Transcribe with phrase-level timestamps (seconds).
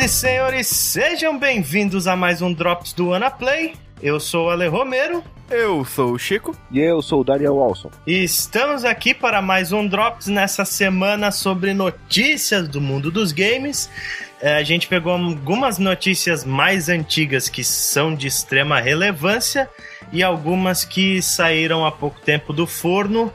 [0.00, 3.74] Senhoras e senhores, sejam bem-vindos a mais um Drops do Anaplay.
[4.02, 5.22] Eu sou o Ale Romero.
[5.50, 6.56] Eu sou o Chico.
[6.70, 7.90] E eu sou o Daniel Walson.
[8.06, 13.90] E estamos aqui para mais um Drops nessa semana sobre notícias do mundo dos games.
[14.40, 19.68] É, a gente pegou algumas notícias mais antigas que são de extrema relevância
[20.12, 23.30] e algumas que saíram há pouco tempo do forno.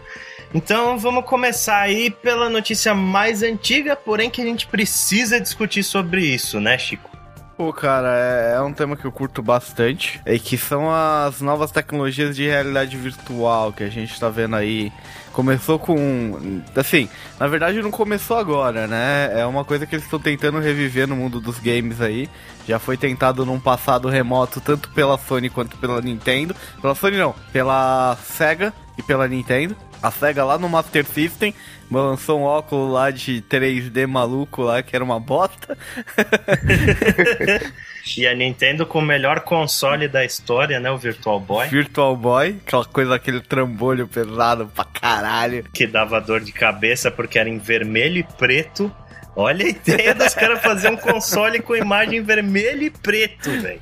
[0.56, 6.24] Então vamos começar aí pela notícia mais antiga, porém que a gente precisa discutir sobre
[6.24, 7.10] isso, né, Chico?
[7.58, 10.22] Pô, cara, é, é, um tema que eu curto bastante.
[10.26, 14.94] E que são as novas tecnologias de realidade virtual que a gente tá vendo aí.
[15.36, 16.62] Começou com.
[16.74, 19.38] Assim, na verdade não começou agora, né?
[19.38, 22.30] É uma coisa que eles estão tentando reviver no mundo dos games aí.
[22.66, 26.56] Já foi tentado num passado remoto, tanto pela Sony quanto pela Nintendo.
[26.82, 29.76] Pela Sony não, pela Sega e pela Nintendo.
[30.02, 31.54] A SEGA lá no Master System
[31.92, 35.78] lançou um óculos lá de 3D maluco lá, que era uma bosta.
[38.18, 40.92] e a Nintendo com o melhor console da história, né?
[40.92, 41.68] O Virtual Boy.
[41.68, 45.66] Virtual Boy, aquela coisa, aquele trambolho pesado pra caralho.
[45.74, 48.92] Que dava dor de cabeça porque era em vermelho e preto.
[49.36, 53.82] Olha a ideia dos caras fazer um console com imagem vermelho e preto, velho.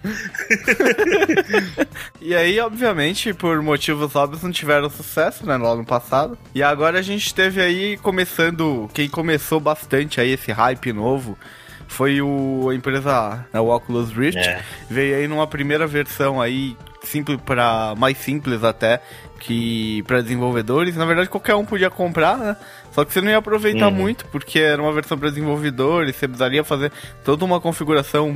[2.20, 6.38] e aí, obviamente, por motivos óbvios, não tiveram sucesso, né, no ano passado.
[6.56, 11.38] E agora a gente teve aí começando, quem começou bastante aí esse hype novo
[11.94, 14.40] foi o, a empresa, né, o Oculus Rift.
[14.40, 14.62] É.
[14.90, 19.00] Veio aí numa primeira versão aí simples para mais simples até
[19.46, 22.58] que para desenvolvedores, na verdade qualquer um podia comprar, né?
[22.92, 23.94] Só que você não ia aproveitar uhum.
[23.94, 26.92] muito, porque era uma versão para desenvolvedores, você precisaria fazer
[27.24, 28.32] toda uma configuração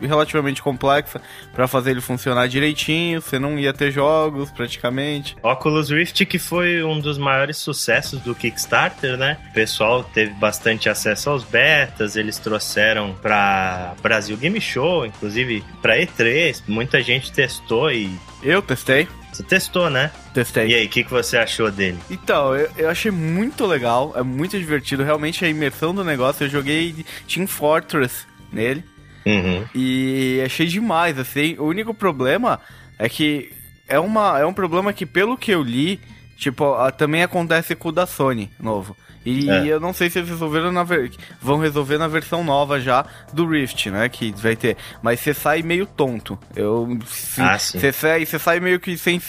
[0.00, 1.20] relativamente complexa
[1.52, 5.36] para fazer ele funcionar direitinho, você não ia ter jogos praticamente.
[5.42, 9.38] Oculus Rift que foi um dos maiores sucessos do Kickstarter, né?
[9.50, 15.98] O pessoal teve bastante acesso aos betas, eles trouxeram para Brasil Game Show, inclusive para
[15.98, 18.10] E3, muita gente testou e
[18.42, 19.08] eu testei.
[19.36, 20.10] Você testou, né?
[20.32, 20.68] Testei.
[20.68, 21.98] E aí, o que, que você achou dele?
[22.10, 25.04] Então, eu, eu achei muito legal, é muito divertido.
[25.04, 26.44] Realmente a imersão do negócio.
[26.44, 28.82] Eu joguei Team Fortress nele.
[29.26, 29.66] Uhum.
[29.74, 31.54] E achei demais, assim.
[31.58, 32.58] O único problema
[32.98, 33.52] é que
[33.86, 36.00] é, uma, é um problema que, pelo que eu li,
[36.36, 38.96] tipo, também acontece com o da Sony novo.
[39.24, 39.66] E é.
[39.66, 41.10] eu não sei se eles resolveram na ver...
[41.42, 44.08] vão resolver na versão nova já do Rift, né?
[44.08, 44.76] Que vai ter.
[45.02, 46.38] Mas você sai meio tonto.
[46.54, 46.96] Eu.
[47.06, 47.40] Se...
[47.40, 49.20] Ah, Você sai, você sai meio que sem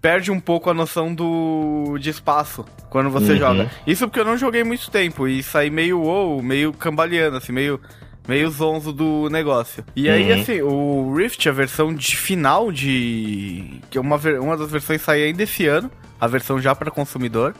[0.00, 3.38] perde um pouco a noção do de espaço quando você uhum.
[3.38, 3.70] joga.
[3.86, 7.80] Isso porque eu não joguei muito tempo e saí meio wow, meio cambaleando, assim, meio
[8.28, 9.84] meio zonzo do negócio.
[9.96, 10.40] E aí, uhum.
[10.40, 13.80] assim, o Rift, a versão de final de.
[13.90, 17.54] que é uma, uma das versões sair ainda esse ano, a versão já para consumidor.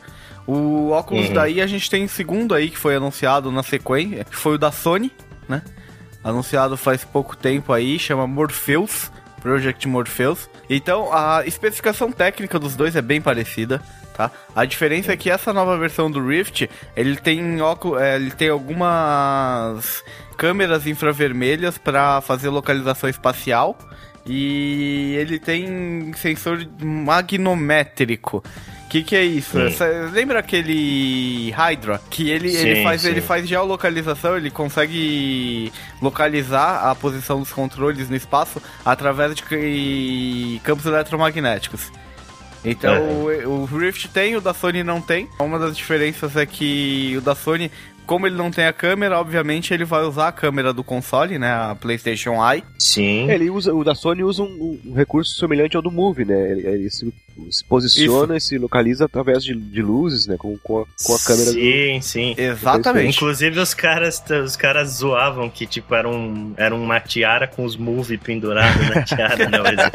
[0.45, 1.33] O óculos uhum.
[1.33, 4.71] daí a gente tem segundo aí que foi anunciado na sequência, que foi o da
[4.71, 5.11] Sony,
[5.47, 5.61] né?
[6.23, 9.11] Anunciado faz pouco tempo aí, chama Morpheus,
[9.41, 10.49] Project Morpheus.
[10.69, 13.81] Então a especificação técnica dos dois é bem parecida.
[14.13, 14.29] Tá?
[14.55, 18.49] A diferença é que essa nova versão do Rift, ele tem óculos, é, ele tem
[18.49, 20.03] algumas
[20.37, 23.77] câmeras infravermelhas para fazer localização espacial
[24.25, 28.43] e ele tem sensor magnométrico
[28.91, 29.57] que que é isso?
[29.57, 32.01] Essa, lembra aquele Hydra?
[32.09, 35.71] Que ele, sim, ele, faz, ele faz geolocalização, ele consegue
[36.01, 41.89] localizar a posição dos controles no espaço através de campos eletromagnéticos.
[42.65, 45.29] Então o, o, Rift tem, o da Sony não tem.
[45.39, 47.71] Uma das diferenças é que o da Sony
[48.05, 51.49] como ele não tem a câmera, obviamente ele vai usar a câmera do console, né?
[51.49, 52.63] A PlayStation Eye.
[52.77, 53.29] Sim.
[53.29, 56.51] Ele usa, o da Sony usa um, um recurso semelhante ao do Move, né?
[56.51, 56.89] Ele, ele
[57.49, 58.47] se, posiciona Isso.
[58.47, 60.35] e se localiza através de, de luzes, né?
[60.37, 62.35] Com, com, a, com a câmera Sim, do, sim.
[62.37, 63.15] Exatamente.
[63.15, 67.75] Inclusive os caras, os caras zoavam que, tipo, era, um, era uma tiara com os
[67.75, 69.63] Move pendurados na tiara, não.
[69.63, 69.91] Né?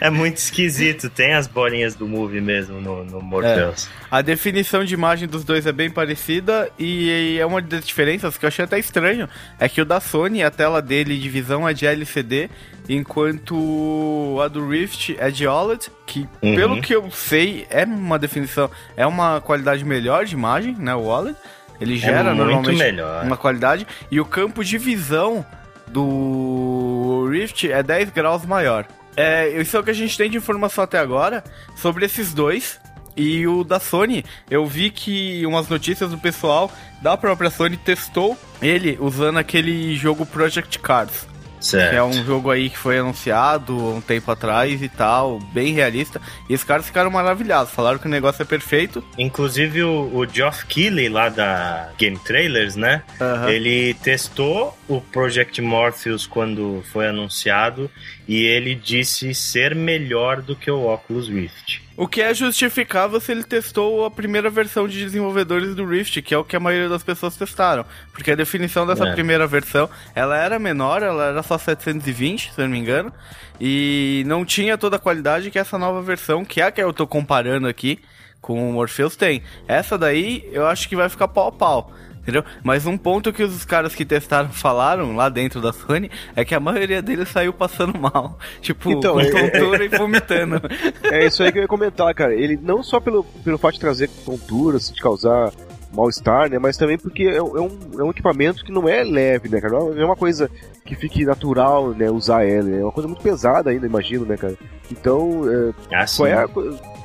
[0.00, 1.08] é muito esquisito.
[1.08, 3.86] Tem as bolinhas do Move mesmo no, no Morpheus.
[3.86, 4.06] É.
[4.10, 8.44] A definição de imagem dos dois é bem parecida e é uma das diferenças que
[8.44, 9.28] eu achei até estranho.
[9.58, 12.48] É que o da Sony, a tela dele de visão é de LCD,
[12.88, 16.54] enquanto a do Rift é de OLED, que uhum.
[16.54, 21.04] pelo que eu sei é uma definição, é uma qualidade melhor de imagem, né, o
[21.04, 21.36] OLED.
[21.80, 23.24] Ele é gera é normalmente melhor.
[23.24, 25.44] uma qualidade e o campo de visão
[25.88, 28.86] do Rift é 10 graus maior.
[29.16, 31.42] É, isso é o que a gente tem de informação até agora
[31.74, 32.78] sobre esses dois.
[33.16, 36.70] E o da Sony, eu vi que umas notícias do pessoal
[37.00, 41.26] da própria Sony testou ele usando aquele jogo Project Cars.
[41.66, 41.90] Certo.
[41.90, 46.20] Que é um jogo aí que foi anunciado um tempo atrás e tal, bem realista.
[46.48, 49.02] E os caras ficaram maravilhados, falaram que o negócio é perfeito.
[49.18, 53.02] Inclusive o, o Geoff Keighley lá da Game Trailers, né?
[53.20, 53.48] Uhum.
[53.48, 57.90] Ele testou o Project Morpheus quando foi anunciado
[58.28, 61.85] e ele disse ser melhor do que o Oculus Rift.
[61.96, 66.34] O que é justificável se ele testou a primeira versão de desenvolvedores do Rift, que
[66.34, 67.86] é o que a maioria das pessoas testaram.
[68.12, 69.12] Porque a definição dessa é.
[69.12, 73.12] primeira versão, ela era menor, ela era só 720, se eu não me engano,
[73.58, 76.92] e não tinha toda a qualidade que essa nova versão, que é a que eu
[76.92, 77.98] tô comparando aqui
[78.46, 79.42] com o Morpheus tem.
[79.66, 81.92] Essa daí eu acho que vai ficar pau a pau
[82.26, 82.44] entendeu?
[82.64, 86.56] Mas um ponto que os caras que testaram falaram lá dentro da Sony é que
[86.56, 88.36] a maioria deles saiu passando mal.
[88.60, 90.60] Tipo, então, com é, tontura é, e vomitando.
[91.04, 92.34] É isso aí que eu ia comentar, cara.
[92.34, 95.52] Ele não só pelo, pelo fato de trazer tontura, assim, de causar
[95.92, 96.58] mal-estar, né?
[96.58, 99.78] Mas também porque é, é, um, é um equipamento que não é leve, né, cara?
[99.78, 100.50] Não é uma coisa
[100.84, 102.10] que fique natural, né?
[102.10, 102.70] Usar ele.
[102.70, 102.80] Né?
[102.80, 104.56] É uma coisa muito pesada ainda, imagino, né, cara?
[104.90, 106.48] Então, é, ah, qual é a,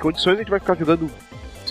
[0.00, 1.08] condições a gente vai ficar jogando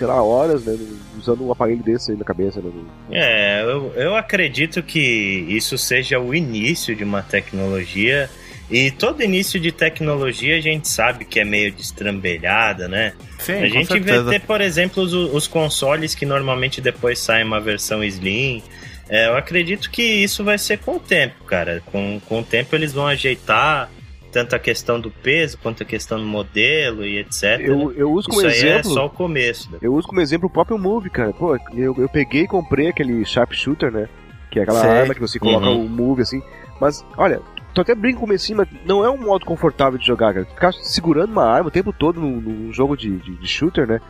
[0.02, 0.76] sei lá, horas, né?
[1.20, 2.72] Usando um aparelho desse aí na cabeça, né?
[3.12, 5.00] É, eu, eu acredito que
[5.48, 8.28] isso seja o início de uma tecnologia.
[8.72, 13.14] E todo início de tecnologia a gente sabe que é meio destrambelhada, né?
[13.38, 17.60] Sim, a gente vê ter, por exemplo, os, os, consoles que normalmente depois saem uma
[17.60, 18.64] versão Slim.
[19.08, 21.84] É, eu acredito que isso vai ser com o tempo, cara.
[21.92, 23.92] Com, com o tempo eles vão ajeitar
[24.32, 27.60] tanto a questão do peso quanto a questão do modelo e etc.
[27.60, 28.80] Eu, eu uso como Isso exemplo.
[28.80, 29.72] é só o começo.
[29.72, 29.80] Né?
[29.82, 31.34] Eu uso como exemplo o próprio Move, cara.
[31.34, 34.08] Pô, eu, eu peguei e comprei aquele Sharpshooter, né?
[34.50, 34.90] Que é aquela Sei.
[34.90, 35.86] arma que você coloca uhum.
[35.86, 36.42] o Move assim.
[36.80, 37.42] Mas, olha,
[37.74, 40.46] tu até brinca com cima, não é um modo confortável de jogar, cara.
[40.46, 44.02] Ficar segurando uma arma o tempo todo num, jogo de, de, de, shooter, né?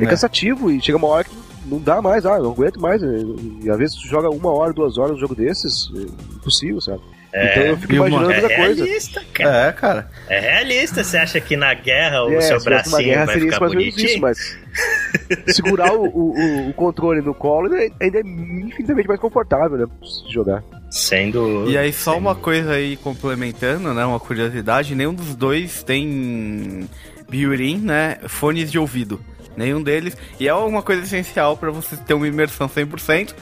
[0.00, 1.34] É, é cansativo e chega uma hora que
[1.66, 3.02] não dá mais, ah, não aguento mais.
[3.02, 3.22] Né?
[3.62, 7.00] E às vezes tu joga uma hora, duas horas um jogo desses, é impossível, sabe?
[7.32, 8.84] É, então eu fico imaginando outra é coisa.
[8.84, 9.68] Realista, cara.
[9.68, 10.10] É, cara.
[10.28, 11.04] É realista.
[11.04, 14.06] Você acha que na guerra o é, seu bracinho guerra vai ficar mais bonitinho?
[14.06, 14.58] Isso, mas
[15.54, 19.86] segurar o, o, o, controle no colo ainda é infinitamente mais confortável, né?
[20.28, 20.62] Jogar.
[20.90, 21.70] Sendo.
[21.70, 24.04] E aí, só uma coisa aí complementando, né?
[24.04, 26.88] Uma curiosidade: nenhum dos dois tem
[27.28, 28.18] built-in, né?
[28.26, 29.20] Fones de ouvido.
[29.56, 30.16] Nenhum deles.
[30.38, 33.34] E é uma coisa essencial para você ter uma imersão 100%.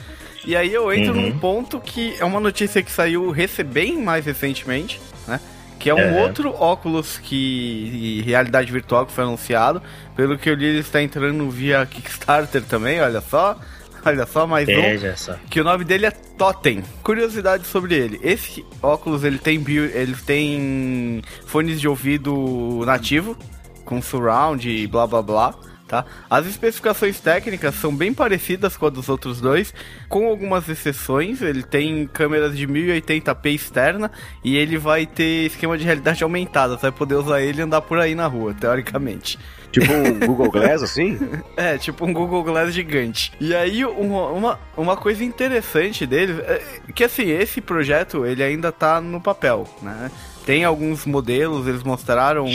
[0.45, 1.21] E aí eu entro uhum.
[1.21, 3.33] num ponto que é uma notícia que saiu
[3.65, 5.39] bem mais recentemente, né?
[5.77, 6.21] Que é um é.
[6.21, 9.81] outro óculos que realidade virtual que foi anunciado.
[10.15, 13.57] Pelo que eu li, ele está entrando via Kickstarter também, olha só.
[14.05, 15.17] Olha só, mais Veja um.
[15.17, 15.35] Só.
[15.49, 16.81] Que o nome dele é Totem.
[17.03, 18.17] Curiosidade sobre ele.
[18.23, 23.37] Esse óculos ele tem ele tem fones de ouvido nativo
[23.83, 25.55] com surround e blá blá blá.
[25.89, 26.05] Tá?
[26.29, 29.73] As especificações técnicas são bem parecidas com a dos outros dois,
[30.07, 31.41] com algumas exceções.
[31.41, 34.11] Ele tem câmeras de 1080p externa
[34.43, 36.75] e ele vai ter esquema de realidade aumentada.
[36.75, 39.39] Você vai poder usar ele e andar por aí na rua, teoricamente.
[39.71, 41.17] Tipo um Google Glass, assim?
[41.57, 43.31] é, tipo um Google Glass gigante.
[43.39, 46.61] E aí, uma, uma, coisa interessante dele é
[46.93, 50.11] que, assim, esse projeto, ele ainda tá no papel, né?
[50.45, 52.47] Tem alguns modelos, eles mostraram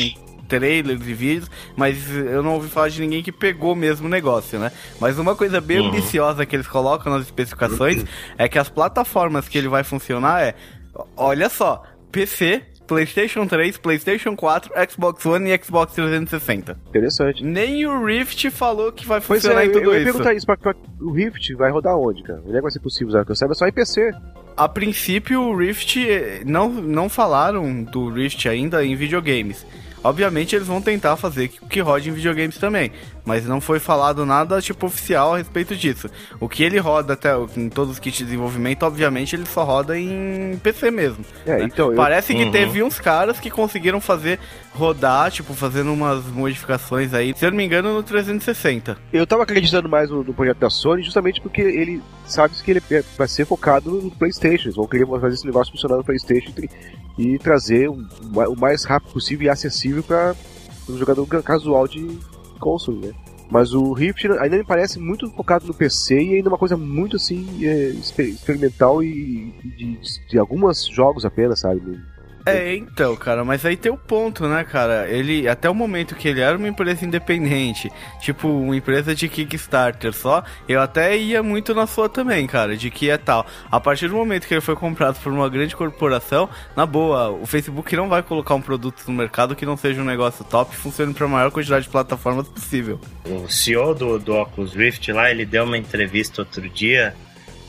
[0.48, 4.58] trailers e vídeos, mas eu não ouvi falar de ninguém que pegou mesmo o negócio,
[4.58, 4.70] né?
[5.00, 5.88] Mas uma coisa bem uhum.
[5.88, 8.08] ambiciosa que eles colocam nas especificações uhum.
[8.38, 10.54] é que as plataformas que ele vai funcionar é,
[11.16, 11.82] olha só,
[12.12, 16.78] PC, PlayStation 3, PlayStation 4, Xbox One e Xbox 360.
[16.88, 17.44] Interessante.
[17.44, 20.04] Nem o Rift falou que vai funcionar pois é, em tudo eu, eu isso.
[20.04, 22.40] Perguntar isso, pra, pra, o Rift vai rodar onde, cara?
[22.40, 23.24] Onde é que vai ser possível usar?
[23.24, 24.12] Que eu saiba só em PC.
[24.56, 29.66] A princípio, o Rift, eh, não, não falaram do Rift ainda em videogames.
[30.04, 32.92] Obviamente eles vão tentar fazer que, que rode em videogames também,
[33.24, 36.08] mas não foi falado nada tipo oficial a respeito disso.
[36.38, 39.98] O que ele roda até em todos os kits de desenvolvimento, obviamente ele só roda
[39.98, 41.24] em PC mesmo.
[41.46, 41.64] É, né?
[41.64, 42.38] então, Parece eu...
[42.38, 42.50] que uhum.
[42.50, 44.38] teve uns caras que conseguiram fazer
[44.74, 48.96] rodar, tipo, fazendo umas modificações aí, se eu não me engano, no 360.
[49.12, 52.82] Eu tava acreditando mais no, no projeto da Sony justamente porque ele sabe que ele
[52.90, 54.66] é, vai ser focado no PlayStation.
[54.66, 56.52] Eles vão querer fazer esse negócio funcionar no PlayStation
[57.16, 60.34] e trazer o, o mais rápido possível e acessível para
[60.88, 62.18] um jogador casual de
[62.64, 63.12] console, né?
[63.50, 67.16] Mas o Rift ainda me parece muito focado no PC e ainda uma coisa muito
[67.16, 72.00] assim é, experimental e de, de, de alguns jogos apenas, sabe?
[72.46, 75.08] É, então, cara, mas aí tem o ponto, né, cara?
[75.08, 80.12] Ele, até o momento que ele era uma empresa independente, tipo, uma empresa de Kickstarter
[80.12, 83.46] só, eu até ia muito na sua também, cara, de que é tal.
[83.70, 87.46] A partir do momento que ele foi comprado por uma grande corporação, na boa, o
[87.46, 90.76] Facebook não vai colocar um produto no mercado que não seja um negócio top e
[90.76, 93.00] funcione para a maior quantidade de plataformas possível.
[93.24, 97.16] O CEO do, do Oculus Rift lá, ele deu uma entrevista outro dia,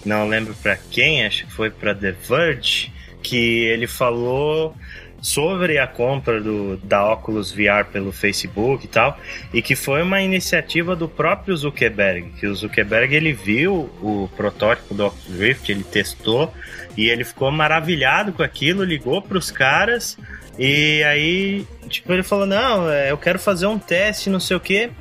[0.05, 2.93] não lembro para quem, acho que foi para The Verge
[3.25, 4.75] que ele falou
[5.19, 9.19] sobre a compra do, da Oculus VR pelo Facebook e tal,
[9.51, 14.93] e que foi uma iniciativa do próprio Zuckerberg, que o Zuckerberg ele viu o protótipo
[14.93, 16.53] do Oculus Rift, ele testou
[16.95, 20.15] e ele ficou maravilhado com aquilo, ligou para os caras
[20.59, 24.59] e aí, tipo, ele falou: "Não, é, eu quero fazer um teste, não sei o
[24.59, 24.91] quê".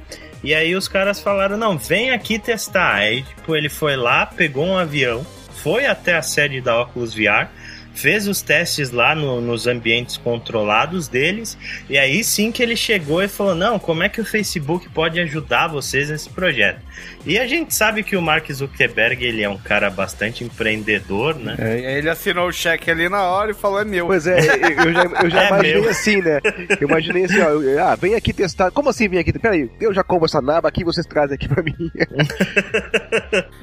[0.42, 2.94] E aí os caras falaram: "Não, vem aqui testar".
[2.94, 5.24] Aí, tipo, ele foi lá, pegou um avião,
[5.62, 7.48] foi até a sede da Oculus VR
[7.94, 11.56] fez os testes lá no, nos ambientes controlados deles,
[11.88, 15.20] e aí sim que ele chegou e falou: Não, como é que o Facebook pode
[15.20, 16.80] ajudar vocês nesse projeto?
[17.26, 21.56] E a gente sabe que o Mark Zuckerberg ele é um cara bastante empreendedor, né?
[21.58, 24.06] É, ele assinou o cheque ali na hora e falou: É meu.
[24.06, 25.90] Pois é, eu já, eu já é imaginei meu.
[25.90, 26.40] assim, né?
[26.80, 28.70] Eu imaginei assim: ó, eu, ah, vem aqui testar.
[28.70, 29.32] Como assim vem aqui?
[29.38, 31.74] Peraí, eu já compro essa naba aqui vocês trazem aqui pra mim.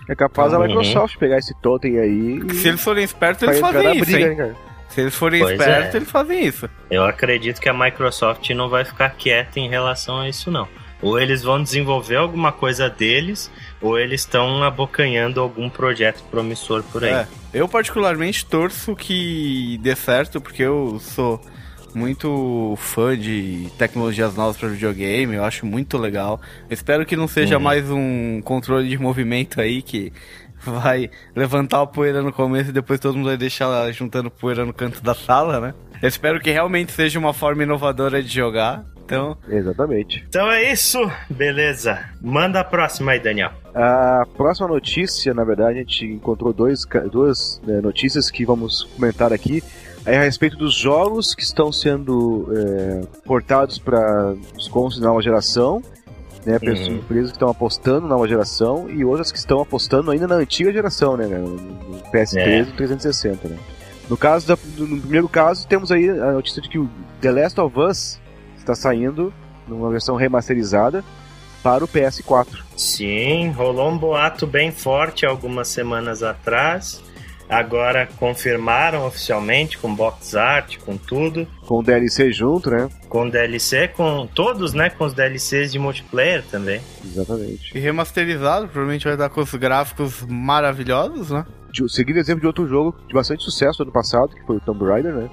[0.09, 0.63] é capaz uhum.
[0.63, 2.41] a Microsoft pegar esse totem aí.
[2.55, 4.20] Se eles forem espertos, eles fazem isso.
[4.23, 4.55] Hein?
[4.89, 5.97] Se eles forem pois espertos, é.
[5.97, 6.69] eles fazem isso.
[6.89, 10.67] Eu acredito que a Microsoft não vai ficar quieta em relação a isso, não.
[11.01, 13.49] Ou eles vão desenvolver alguma coisa deles,
[13.81, 17.11] ou eles estão abocanhando algum projeto promissor por aí.
[17.11, 21.41] É, eu particularmente torço que dê certo, porque eu sou
[21.95, 26.39] muito fã de tecnologias novas para videogame, eu acho muito legal.
[26.69, 27.63] espero que não seja uhum.
[27.63, 30.13] mais um controle de movimento aí que
[30.63, 34.73] vai levantar a poeira no começo e depois todo mundo vai deixar juntando poeira no
[34.73, 35.73] canto da sala, né?
[36.01, 38.83] Eu espero que realmente seja uma forma inovadora de jogar.
[39.03, 39.37] Então.
[39.49, 40.25] Exatamente.
[40.27, 40.99] Então é isso,
[41.29, 41.99] beleza.
[42.21, 43.51] Manda a próxima aí, Daniel.
[43.75, 49.33] A próxima notícia, na verdade, a gente encontrou dois, duas né, notícias que vamos comentar
[49.33, 49.61] aqui.
[50.05, 55.21] É a respeito dos jogos que estão sendo é, portados para os consoles da nova
[55.21, 55.83] geração
[56.45, 56.57] né?
[56.61, 56.95] Uhum.
[56.97, 60.71] Empresas que estão apostando na nova geração e outras que estão apostando ainda na antiga
[60.71, 61.25] geração, né?
[61.25, 62.59] No PS3 é.
[62.61, 63.57] e 360, né?
[64.09, 66.89] No caso da, no primeiro caso, temos aí a notícia de que o
[67.21, 68.19] The Last of Us
[68.57, 69.33] está saindo
[69.67, 71.03] numa versão remasterizada
[71.63, 72.59] para o PS4.
[72.75, 77.01] Sim, rolou um boato bem forte algumas semanas atrás
[77.51, 81.45] Agora confirmaram oficialmente com box art, com tudo.
[81.67, 82.87] Com DLC junto, né?
[83.09, 84.89] Com DLC, com todos, né?
[84.89, 86.79] Com os DLCs de multiplayer também.
[87.03, 87.77] Exatamente.
[87.77, 91.45] E remasterizado, provavelmente vai dar com os gráficos maravilhosos, né?
[91.89, 95.13] Seguindo exemplo de outro jogo de bastante sucesso ano passado, que foi o Tomb Raider,
[95.13, 95.29] né?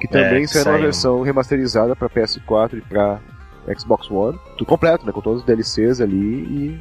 [0.00, 3.20] Que também é, saiu uma versão remasterizada para PS4 e para
[3.78, 4.38] Xbox One.
[4.56, 5.12] Tudo completo, né?
[5.12, 6.80] Com todos os DLCs ali e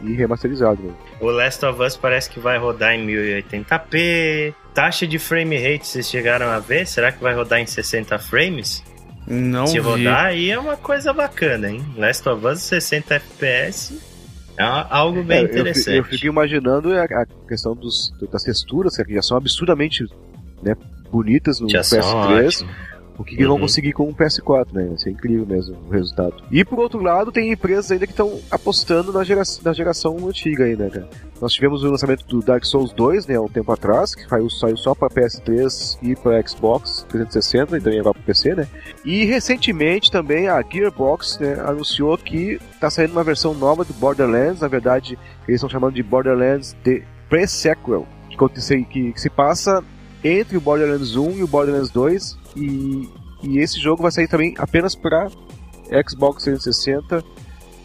[0.00, 0.82] e remasterizado.
[0.82, 0.92] Né?
[1.20, 4.54] O Last of Us parece que vai rodar em 1080p.
[4.74, 6.86] Taxa de frame rate, vocês chegaram a ver?
[6.86, 8.82] Será que vai rodar em 60 frames?
[9.26, 9.80] Não Se vi.
[9.80, 11.84] rodar, aí é uma coisa bacana, hein?
[11.96, 13.98] Last of Us 60 FPS
[14.56, 15.90] é algo bem é, interessante.
[15.90, 20.04] Eu, eu fico imaginando a, a questão dos, das texturas, que já são absurdamente
[20.62, 20.74] né,
[21.10, 22.66] bonitas no já PS3
[23.18, 23.48] o que, uhum.
[23.48, 24.86] vão conseguir com o PS4, né?
[24.86, 26.34] Vai ser incrível mesmo o resultado.
[26.50, 30.64] E por outro lado, tem empresas ainda que estão apostando na, gera na geração antiga
[30.64, 31.08] ainda, cara.
[31.40, 34.48] Nós tivemos o lançamento do Dark Souls 2, né, há um tempo atrás, que saiu,
[34.48, 38.68] saiu só para PS3 e para Xbox 360 e também agora para PC, né?
[39.04, 44.60] E recentemente também a Gearbox né, anunciou que está saindo uma versão nova do Borderlands,
[44.60, 49.82] na verdade eles estão chamando de Borderlands The Pre-Sequel, que, que, que se passa
[50.22, 53.08] entre o Borderlands 1 e o Borderlands 2 e,
[53.42, 55.28] e esse jogo vai sair também apenas para
[56.08, 57.24] Xbox 360,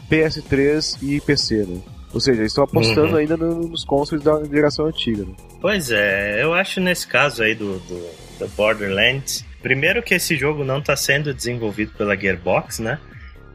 [0.09, 1.81] PS3 e PC, né?
[2.13, 3.15] Ou seja, eles estão apostando uhum.
[3.15, 5.23] ainda no, nos consoles da geração antiga.
[5.23, 5.33] Né?
[5.59, 10.63] Pois é, eu acho nesse caso aí do, do, do Borderlands, primeiro que esse jogo
[10.63, 12.99] não está sendo desenvolvido pela Gearbox, né?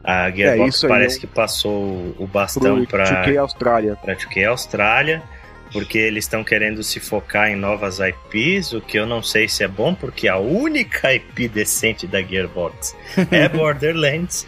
[0.03, 3.95] A Gearbox é, parece é que passou o bastão para 2K Austrália.
[3.95, 5.23] Para 2K Austrália
[5.71, 9.63] porque eles estão querendo se focar em novas IPs, o que eu não sei se
[9.63, 12.95] é bom, porque a única IP decente da Gearbox
[13.31, 14.45] é Borderlands.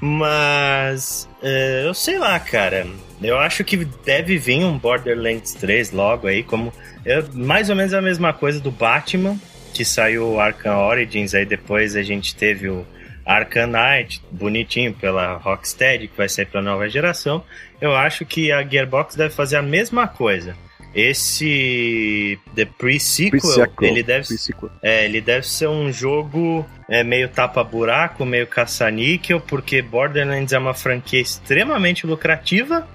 [0.00, 2.86] Mas uh, eu sei lá, cara.
[3.20, 6.72] Eu acho que deve vir um Borderlands 3 logo aí, como
[7.04, 9.36] é mais ou menos a mesma coisa do Batman,
[9.74, 12.86] que saiu o Arkham Origins, aí depois a gente teve o
[13.28, 17.44] Arcanite, bonitinho pela Rocksteady, que vai sair para nova geração.
[17.78, 20.56] Eu acho que a Gearbox deve fazer a mesma coisa.
[20.94, 27.28] Esse The Pre-Sequel, pre ele, deve, pre é, ele deve ser um jogo é, meio
[27.28, 32.88] tapa-buraco, meio caça-níquel, porque Borderlands é uma franquia extremamente lucrativa.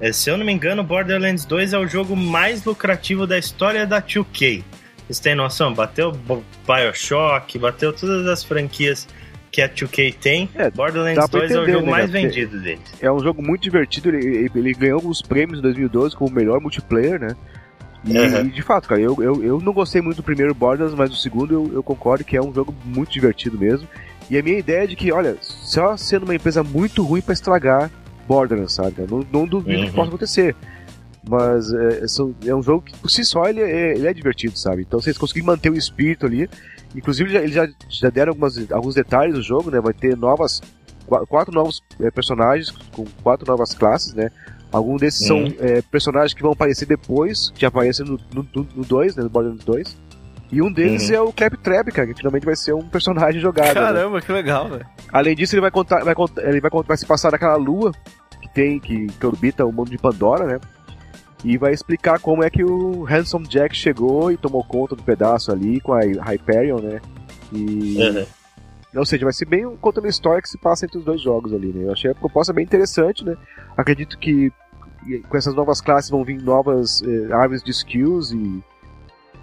[0.00, 3.84] É, se eu não me engano, Borderlands 2 é o jogo mais lucrativo da história
[3.84, 4.62] da 2K.
[5.04, 5.74] Vocês têm noção?
[5.74, 9.08] Bateu Bioshock, bateu todas as franquias
[9.50, 12.82] que a 2K tem, é, Borderlands 2 entender, é o jogo né, mais vendido deles.
[13.00, 16.60] É um jogo muito divertido, ele, ele ganhou alguns prêmios em 2012 como o melhor
[16.60, 17.36] multiplayer, né?
[18.04, 18.46] E, uhum.
[18.46, 21.16] e, de fato, cara, eu, eu, eu não gostei muito do primeiro Borderlands, mas o
[21.16, 23.86] segundo eu, eu concordo que é um jogo muito divertido mesmo.
[24.30, 27.34] E a minha ideia é de que, olha, só sendo uma empresa muito ruim para
[27.34, 27.90] estragar
[28.26, 28.94] Borderlands, sabe?
[29.10, 29.86] Não, não duvido uhum.
[29.86, 30.54] que possa acontecer.
[31.28, 32.04] Mas é,
[32.46, 34.82] é, um jogo que por si só ele é, ele é divertido, sabe?
[34.82, 36.48] Então vocês conseguirem manter o espírito ali.
[36.94, 39.80] Inclusive eles já, já deram algumas, alguns detalhes do jogo, né?
[39.80, 40.60] Vai ter novas.
[41.28, 44.30] Quatro novos é, personagens com quatro novas classes, né?
[44.70, 45.54] Alguns desses são uhum.
[45.58, 49.22] é, personagens que vão aparecer depois, que aparecem no 2, no, né?
[49.24, 49.96] No Borderlands 2.
[50.52, 51.14] E um deles uhum.
[51.14, 53.68] é o Claptrap, cara, que finalmente vai ser um personagem jogado.
[53.68, 53.74] Né?
[53.74, 54.22] Caramba, né?
[54.24, 54.86] que legal, velho.
[55.12, 57.92] Além disso, ele vai contar, vai contar, ele vai, vai se passar naquela lua
[58.40, 60.60] que tem, que, que orbita o mundo de Pandora, né?
[61.44, 65.50] E vai explicar como é que o Handsome Jack chegou e tomou conta do pedaço
[65.50, 67.00] ali com a Hyperion, né?
[67.52, 67.96] E.
[67.98, 68.26] Uhum.
[68.96, 71.52] Ou seja, vai ser bem contando uma história que se passa entre os dois jogos
[71.52, 71.84] ali, né?
[71.84, 73.36] Eu achei a proposta bem interessante, né?
[73.76, 74.52] Acredito que
[75.28, 78.62] com essas novas classes vão vir novas eh, árvores de skills e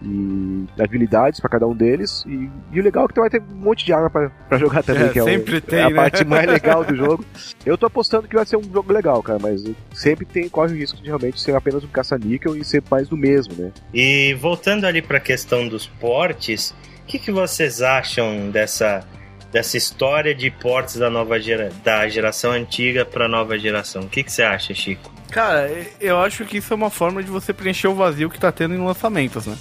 [0.01, 2.24] e habilidades para cada um deles.
[2.27, 4.84] E, e, o legal é que tu vai ter um monte de arma para jogar
[4.84, 5.96] também, é, que é, sempre o, tem, é a né?
[5.96, 7.25] parte mais legal do jogo.
[7.66, 9.63] Eu tô apostando que vai ser um jogo legal, cara, mas
[9.94, 13.18] sempre tem corre o risco de realmente ser apenas um caça-níquel e ser mais do
[13.18, 13.72] mesmo, né?
[13.94, 16.72] E voltando ali para a questão dos portes,
[17.04, 19.06] o que, que vocês acham dessa
[19.51, 24.04] dessa história de portes da nova gera, da geração antiga para nova geração?
[24.04, 25.12] O que, que você acha, Chico?
[25.32, 28.51] Cara, eu acho que isso é uma forma de você preencher o vazio que tá
[28.51, 29.58] tendo em lançamentos, né?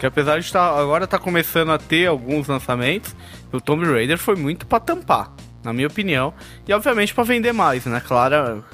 [0.00, 3.14] Que apesar de estar agora tá começando a ter alguns lançamentos,
[3.52, 5.30] o Tomb Raider foi muito para tampar,
[5.62, 6.32] na minha opinião,
[6.66, 8.00] e obviamente para vender mais, né?
[8.00, 8.64] Claro,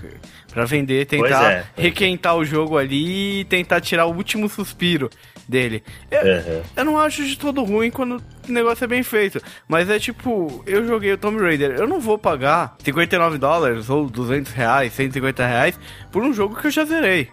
[0.54, 5.10] para vender, tentar é, requentar o jogo ali e tentar tirar o último suspiro
[5.48, 5.82] dele.
[6.12, 6.62] Eu, uhum.
[6.76, 9.42] eu não acho de todo ruim quando o negócio é bem feito.
[9.66, 14.08] Mas é tipo, eu joguei o Tomb Raider, eu não vou pagar 59 dólares ou
[14.08, 15.78] 200 reais, 150 reais
[16.12, 17.30] por um jogo que eu já zerei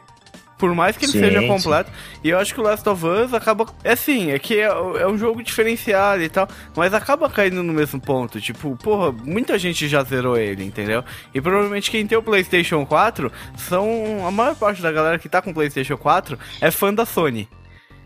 [0.63, 1.89] por mais que ele sim, seja completo.
[1.89, 2.19] Sim.
[2.23, 3.65] E eu acho que o Last of Us acaba.
[3.83, 7.73] É assim, é que é, é, um jogo diferenciado e tal, mas acaba caindo no
[7.73, 8.39] mesmo ponto.
[8.39, 11.03] Tipo, porra, muita gente já zerou ele, entendeu?
[11.33, 14.25] E provavelmente quem tem o PlayStation 4 são.
[14.25, 17.49] A maior parte da galera que tá com o PlayStation 4 é fã da Sony.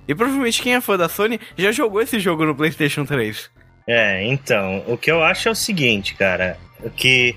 [0.08, 3.52] E provavelmente quem é fã da Sony já jogou esse jogo no PlayStation 3.
[3.86, 6.58] É, então, o que eu acho é o seguinte, cara,
[6.96, 7.36] que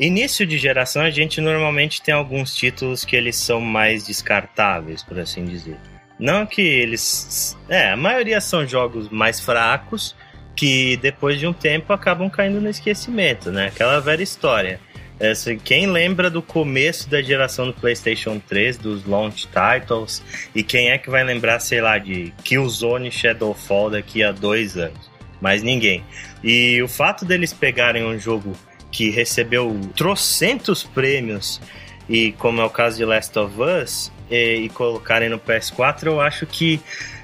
[0.00, 5.18] Início de geração, a gente normalmente tem alguns títulos que eles são mais descartáveis, por
[5.18, 5.76] assim dizer.
[6.18, 7.54] Não que eles.
[7.68, 10.16] É, a maioria são jogos mais fracos
[10.56, 13.66] que depois de um tempo acabam caindo no esquecimento, né?
[13.66, 14.80] Aquela velha história.
[15.18, 20.22] Essa, quem lembra do começo da geração do PlayStation 3, dos launch titles,
[20.54, 25.10] e quem é que vai lembrar, sei lá, de Killzone Shadowfall daqui a dois anos?
[25.42, 26.02] Mas ninguém.
[26.42, 28.56] E o fato deles pegarem um jogo
[28.90, 31.60] que recebeu trocentos prêmios,
[32.08, 36.20] e como é o caso de Last of Us, e, e colocarem no PS4, eu
[36.20, 36.80] acho que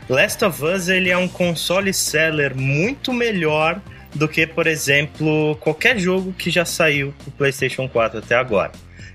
[0.09, 3.81] Last of Us ele é um console seller muito melhor
[4.15, 8.73] do que, por exemplo, qualquer jogo que já saiu pro PlayStation 4 até agora.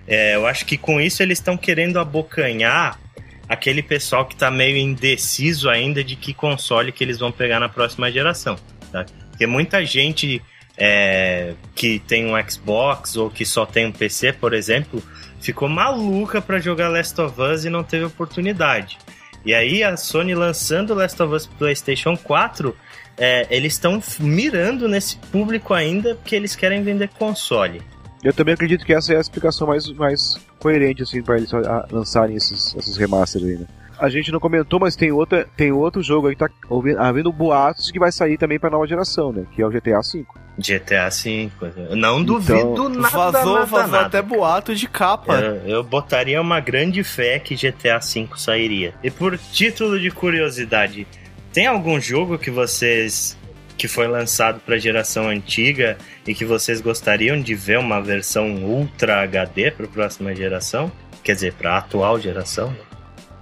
[0.07, 2.99] É, eu acho que com isso eles estão querendo abocanhar
[3.47, 7.69] aquele pessoal que está meio indeciso ainda de que console que eles vão pegar na
[7.69, 8.57] próxima geração.
[8.91, 9.05] Tá?
[9.29, 10.41] Porque muita gente
[10.77, 15.01] é, que tem um Xbox ou que só tem um PC, por exemplo,
[15.39, 18.97] ficou maluca para jogar Last of Us e não teve oportunidade.
[19.45, 22.75] E aí a Sony lançando Last of Us PlayStation 4,
[23.17, 27.81] é, eles estão mirando nesse público ainda porque eles querem vender console.
[28.23, 31.49] Eu também acredito que essa é a explicação mais, mais coerente assim para eles
[31.91, 33.65] lançarem esses, esses remasters aí, né?
[34.01, 36.49] A gente não comentou, mas tem, outra, tem outro jogo aí que tá
[36.97, 39.45] havendo boatos que vai sair também pra nova geração, né?
[39.51, 40.25] Que é o GTA V.
[40.57, 41.51] GTA V.
[41.95, 43.09] Não duvido então, nada.
[43.09, 45.35] Vazou, nada, vazou nada, até boato de capa.
[45.39, 48.95] Eu, eu, botaria uma grande fé que GTA V sairia.
[49.03, 51.05] E por título de curiosidade,
[51.53, 53.37] tem algum jogo que vocês.
[53.77, 59.21] que foi lançado pra geração antiga e que vocês gostariam de ver uma versão Ultra
[59.21, 60.91] HD pra próxima geração?
[61.23, 62.75] Quer dizer, pra atual geração?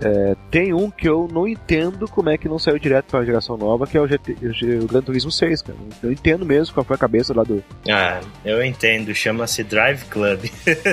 [0.02, 3.26] É, tem um que eu não entendo como é que não saiu direto para a
[3.26, 4.38] geração nova, que é o, GT,
[4.82, 5.78] o Gran Turismo 6, cara.
[6.02, 7.64] Eu entendo mesmo qual foi a cabeça lá do.
[7.90, 10.46] Ah, eu entendo, chama-se Drive Club.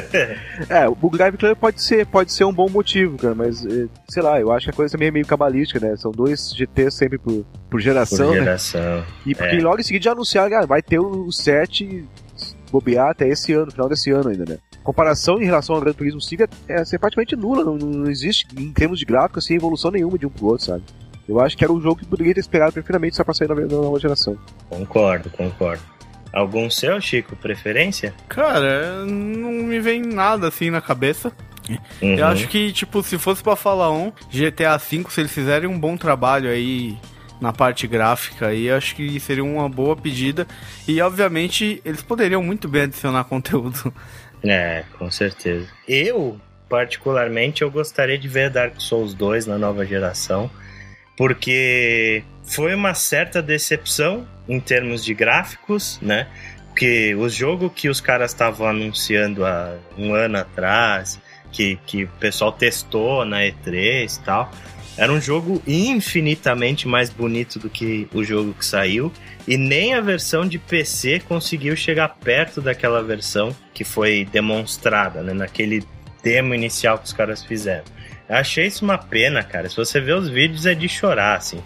[0.68, 4.22] é, o Drive Club pode ser, pode ser um bom motivo, cara, mas é, sei
[4.22, 5.96] lá, eu acho que a coisa também é meio cabalística, né?
[5.96, 8.28] São dois GTs sempre por, por geração.
[8.28, 8.40] Por né?
[8.40, 8.96] geração.
[8.98, 9.06] Né?
[9.26, 9.60] E porque é.
[9.60, 12.04] logo em seguida já anunciaram, ah, vai ter o 7
[12.70, 14.58] bobear até esse ano, final desse ano ainda, né?
[14.86, 18.46] Comparação em relação ao Gran Turismo 5 é, é, é praticamente nula, não, não, existe
[18.56, 20.84] em termos de gráfico assim, evolução nenhuma de um pro outro, sabe?
[21.28, 23.56] Eu acho que era um jogo que poderia ter esperado perfeitamente só pra sair na,
[23.56, 24.38] na nova geração.
[24.70, 25.82] Concordo, concordo.
[26.32, 28.14] Algum seu, Chico, preferência?
[28.28, 31.32] Cara, não me vem nada assim na cabeça.
[32.00, 32.14] Uhum.
[32.14, 35.78] Eu acho que, tipo, se fosse pra falar um, GTA V, se eles fizerem um
[35.78, 36.96] bom trabalho aí
[37.40, 40.46] na parte gráfica aí, acho que seria uma boa pedida.
[40.86, 43.92] E obviamente eles poderiam muito bem adicionar conteúdo.
[44.44, 45.66] É, com certeza.
[45.88, 50.50] Eu, particularmente, eu gostaria de ver Dark Souls 2 na nova geração,
[51.16, 56.28] porque foi uma certa decepção em termos de gráficos, né?
[56.68, 61.18] Porque o jogo que os caras estavam anunciando há um ano atrás,
[61.50, 64.50] que, que o pessoal testou na E3 e tal,
[64.96, 69.12] era um jogo infinitamente mais bonito do que o jogo que saiu,
[69.46, 75.32] e nem a versão de PC conseguiu chegar perto daquela versão que foi demonstrada, né,
[75.32, 75.84] naquele
[76.22, 77.84] demo inicial que os caras fizeram.
[78.28, 79.68] Eu achei isso uma pena, cara.
[79.68, 81.62] Se você ver os vídeos é de chorar, assim.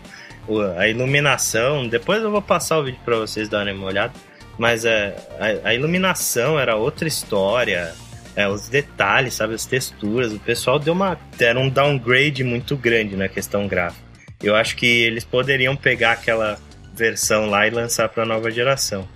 [0.77, 4.13] A iluminação, depois eu vou passar o vídeo para vocês darem uma olhada,
[4.59, 7.95] mas é, a, a iluminação era outra história
[8.37, 10.33] é, os detalhes, sabe, as texturas.
[10.33, 14.05] O pessoal deu uma deram um downgrade muito grande na questão gráfica.
[14.43, 16.59] Eu acho que eles poderiam pegar aquela
[16.95, 19.07] versão lá e lançar para a nova geração.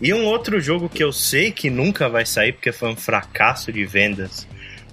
[0.00, 3.72] E um outro jogo que eu sei que nunca vai sair porque foi um fracasso
[3.72, 4.46] de vendas,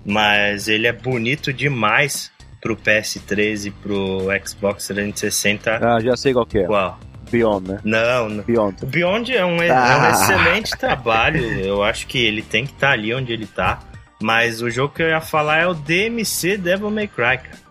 [0.05, 2.31] mas ele é bonito demais
[2.61, 5.79] pro PS3 e pro Xbox 360.
[5.81, 6.65] Ah, já sei qual que é.
[6.65, 6.97] Qual?
[7.33, 7.79] Beyond, né?
[7.83, 8.43] Não, não.
[8.43, 8.83] Beyond.
[8.83, 9.65] O Beyond é um, ah.
[9.65, 11.43] é um excelente trabalho.
[11.59, 13.79] Eu acho que ele tem que estar tá ali onde ele tá.
[14.21, 17.63] Mas o jogo que eu ia falar é o DMC Devil May Cry, cara.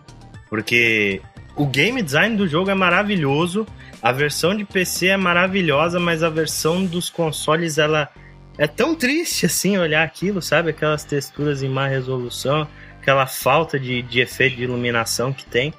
[0.49, 1.21] Porque
[1.55, 3.65] o game design do jogo é maravilhoso.
[4.01, 8.09] A versão de PC é maravilhosa, mas a versão dos consoles ela
[8.57, 10.71] é tão triste assim olhar aquilo, sabe?
[10.71, 12.67] Aquelas texturas em má resolução,
[13.01, 15.73] aquela falta de, de efeito de iluminação que tem.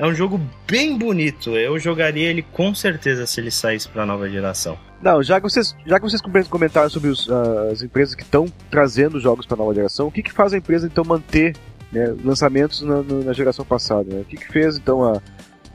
[0.00, 1.50] É um jogo bem bonito.
[1.50, 4.78] Eu jogaria ele com certeza se ele saísse para a nova geração.
[5.02, 8.46] Não, já que vocês, já que vocês comentaram sobre os, uh, as empresas que estão
[8.70, 11.54] trazendo jogos para a nova geração, o que, que faz a empresa então manter
[11.92, 14.04] né, lançamentos na, na, geração passada?
[14.10, 14.22] Né?
[14.22, 15.20] O que, que fez então a,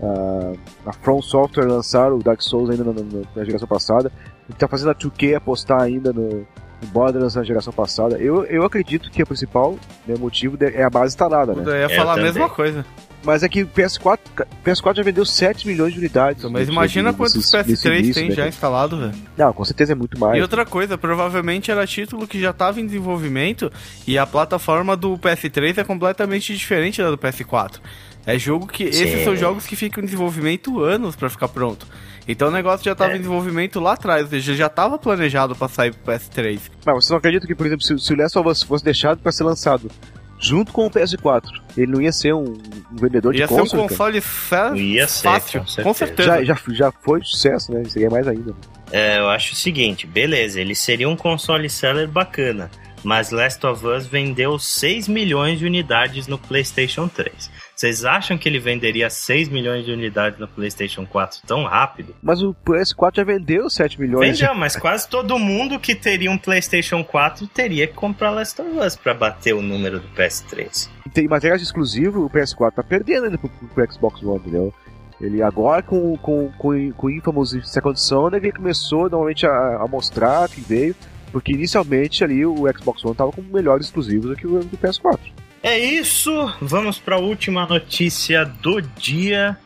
[0.01, 4.11] a, a From Software lançar o Dark Souls ainda na, na, na geração passada?
[4.45, 6.47] O que está fazendo a 2K apostar ainda no, no
[6.87, 8.17] Borderlands na geração passada?
[8.17, 11.63] Eu, eu acredito que o principal né, motivo é a base instalada, né?
[11.65, 12.85] Eu ia falar a mesma coisa.
[13.25, 14.19] Mas é que o PS4,
[14.63, 16.43] PS4 já vendeu 7 milhões de unidades.
[16.45, 18.35] Mas imagina quantos PS3 início, tem né?
[18.35, 19.15] já instalado, velho.
[19.35, 20.37] Não, com certeza é muito mais.
[20.37, 23.71] E outra coisa, provavelmente era título que já estava em desenvolvimento
[24.05, 27.79] e a plataforma do PS3 é completamente diferente da do PS4.
[28.25, 28.91] É jogo que.
[28.91, 29.03] Sim.
[29.03, 31.87] Esses são jogos que ficam em desenvolvimento anos para ficar pronto.
[32.27, 33.15] Então o negócio já estava é.
[33.15, 36.59] em desenvolvimento lá atrás, ou seja, já estava planejado para sair pro PS3.
[36.85, 39.19] Mas você não acredita que, por exemplo, se, se o Last of Us fosse deixado
[39.19, 39.91] para ser lançado
[40.39, 41.43] junto com o PS4.
[41.77, 43.63] Ele não ia ser um, um vendedor ia de console.
[43.63, 45.83] Ia ser um console fácil, ia ser, fácil, com certeza.
[45.83, 46.29] Com certeza.
[46.29, 47.83] Já, já, já foi sucesso, né?
[47.85, 48.53] Seria mais ainda.
[48.91, 52.69] É, eu acho o seguinte, beleza, ele seria um console seller bacana,
[53.03, 57.49] mas Last of Us vendeu 6 milhões de unidades no PlayStation 3.
[57.75, 62.15] Vocês acham que ele venderia 6 milhões de unidades no PlayStation 4 tão rápido?
[62.23, 64.39] Mas o PS4 já vendeu 7 milhões.
[64.39, 68.79] Vendeu, mas quase todo mundo que teria um PlayStation 4 teria que comprar Last of
[68.79, 70.89] Us pra bater o número do PS3.
[71.13, 74.73] Tem materiais exclusivos, o PS4 tá perdendo ainda pro, pro Xbox One, entendeu?
[75.19, 79.87] Ele agora com, com, com, com o Infamous Second Son, ele começou normalmente a, a
[79.87, 80.95] mostrar que veio,
[81.31, 85.19] porque inicialmente ali o Xbox One tava com melhores exclusivos do que o do PS4.
[85.65, 89.57] É isso, vamos para a última notícia do dia,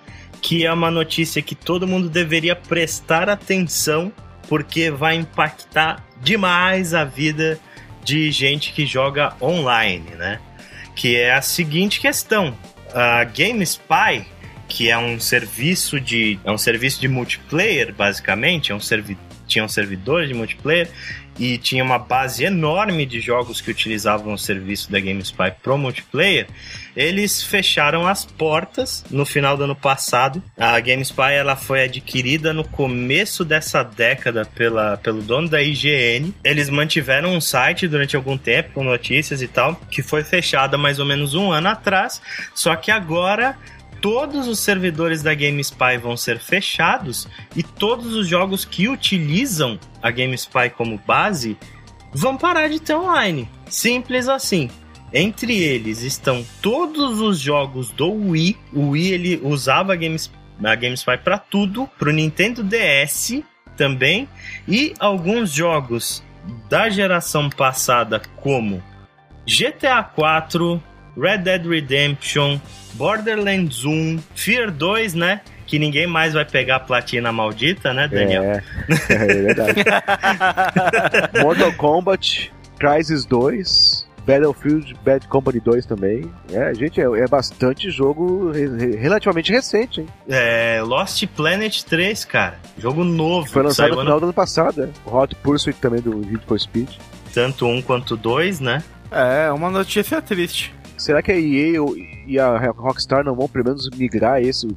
[0.42, 4.10] que é uma notícia que todo mundo deveria prestar atenção,
[4.48, 7.60] porque vai impactar demais a vida
[8.02, 10.40] de gente que joga online, né?
[10.96, 12.58] Que é a seguinte questão:
[12.94, 14.26] a GameSpy,
[14.70, 18.80] que é um serviço de é um serviço de multiplayer, basicamente, é um
[19.46, 20.90] tinha um servidor de multiplayer
[21.40, 26.48] e tinha uma base enorme de jogos que utilizavam o serviço da GameSpy pro multiplayer,
[26.96, 30.44] eles fecharam as portas no final do ano passado.
[30.58, 36.34] A GameSpy ela foi adquirida no começo dessa década pela, pelo dono da IGN.
[36.44, 40.78] Eles mantiveram um site durante algum tempo com notícias e tal, que foi fechado há
[40.78, 42.22] mais ou menos um ano atrás,
[42.54, 43.58] só que agora
[44.02, 50.12] todos os servidores da GameSpy vão ser fechados e todos os jogos que utilizam a
[50.12, 51.58] GameSpy como base
[52.14, 53.48] vão parar de ter online.
[53.68, 54.70] Simples assim.
[55.12, 58.58] Entre eles estão todos os jogos do Wii.
[58.72, 60.32] O Wii ele usava a, Games,
[60.64, 63.42] a GameSpy para tudo, para o Nintendo DS
[63.76, 64.28] também
[64.68, 66.24] e alguns jogos
[66.70, 68.84] da geração passada como
[69.46, 70.84] GTA 4,
[71.18, 72.60] Red Dead Redemption,
[72.94, 75.42] Borderlands 1, Fear 2, né?
[75.66, 78.44] Que ninguém mais vai pegar a platina maldita, né, Daniel?
[78.44, 78.64] É,
[79.10, 79.84] é verdade.
[81.44, 86.32] Mortal Kombat, Crysis 2, Battlefield Bad Company 2 também.
[86.52, 90.08] É, gente, é, é bastante jogo re, relativamente recente, hein?
[90.28, 92.60] É, Lost Planet 3, cara.
[92.78, 93.48] Jogo novo.
[93.48, 94.20] Que foi lançado no final ano...
[94.20, 94.90] do ano passado, né?
[95.06, 96.90] Hot Pursuit também do Need for Speed.
[97.34, 98.84] Tanto um quanto dois, né?
[99.12, 100.74] É, uma notícia triste.
[101.00, 101.80] Será que a EA
[102.28, 104.68] e a Rockstar não vão pelo menos migrar esse,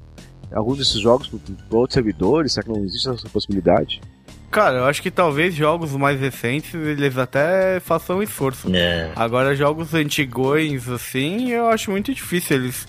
[0.53, 2.53] alguns desses jogos para outros servidores?
[2.53, 4.01] Será que não existe essa possibilidade?
[4.49, 8.69] Cara, eu acho que talvez jogos mais recentes eles até façam esforço.
[8.73, 9.11] É.
[9.17, 12.87] Agora, jogos antigões, assim, eu acho muito difícil eles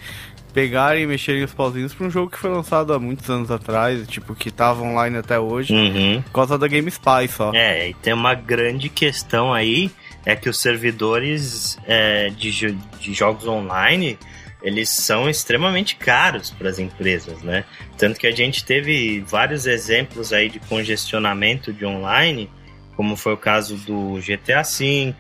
[0.54, 4.08] pegarem e mexerem os pauzinhos pra um jogo que foi lançado há muitos anos atrás,
[4.08, 6.22] tipo, que tava online até hoje, uhum.
[6.22, 7.52] por causa da GameSpy só.
[7.54, 9.90] É, e tem uma grande questão aí,
[10.26, 14.18] é que os servidores é, de, de jogos online
[14.64, 17.66] eles são extremamente caros para as empresas, né?
[17.98, 22.50] Tanto que a gente teve vários exemplos aí de congestionamento de online,
[22.96, 25.14] como foi o caso do GTA V,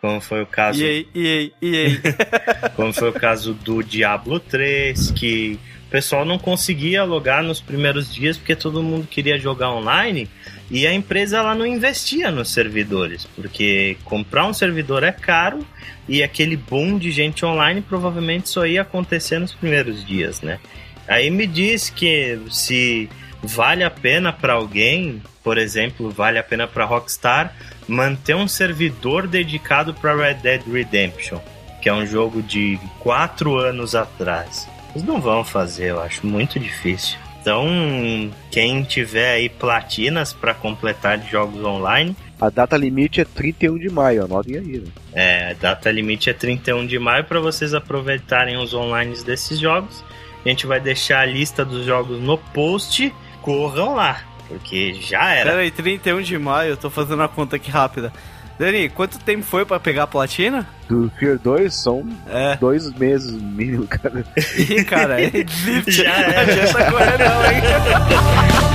[0.00, 0.80] como foi o caso.
[0.80, 2.00] E aí, e aí, e aí?
[2.74, 5.58] como foi o caso do Diablo 3, que
[5.94, 10.28] pessoal não conseguia logar nos primeiros dias porque todo mundo queria jogar online
[10.68, 15.64] e a empresa ela não investia nos servidores, porque comprar um servidor é caro
[16.08, 20.58] e aquele boom de gente online provavelmente só ia acontecer nos primeiros dias, né?
[21.06, 23.08] Aí me diz que se
[23.40, 27.54] vale a pena para alguém, por exemplo, vale a pena para Rockstar
[27.86, 31.38] manter um servidor dedicado para Red Dead Redemption,
[31.80, 34.74] que é um jogo de quatro anos atrás.
[34.94, 37.18] Eles não vão fazer, eu acho muito difícil.
[37.40, 37.68] Então,
[38.50, 42.16] quem tiver aí platinas para completar de jogos online.
[42.40, 44.78] A data limite é 31 de maio, anotem aí.
[44.78, 44.86] Né?
[45.12, 50.02] É, a data limite é 31 de maio para vocês aproveitarem os online desses jogos.
[50.42, 53.12] A gente vai deixar a lista dos jogos no post.
[53.42, 55.50] Corram lá, porque já era.
[55.50, 58.10] Pera aí, 31 de maio, eu tô fazendo a conta aqui rápida.
[58.58, 60.66] Dani, quanto tempo foi pra pegar a platina?
[60.88, 62.56] Do Fear 2 são é.
[62.56, 64.24] dois meses mínimo, cara.
[64.56, 65.30] Ih, cara, é
[65.86, 66.32] Já é.
[66.32, 68.64] Não adianta correr não, hein?